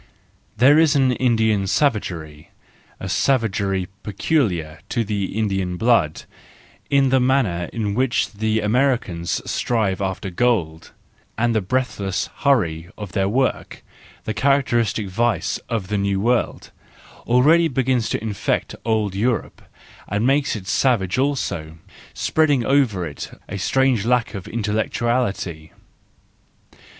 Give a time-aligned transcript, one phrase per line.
[0.63, 2.49] —There is an Indian savagery,
[2.99, 6.23] a savagery peculiar to the Indian blood,
[6.89, 10.91] in the manner in which the Americans strive after gold:
[11.37, 13.83] and the breathless hurry of their work—
[14.23, 19.61] the characteristic vice of the new world—already begins to infect old Europe,
[20.07, 21.77] and makes it savage also,
[22.15, 25.73] spreading over it a strange lack of intel¬ lectuality.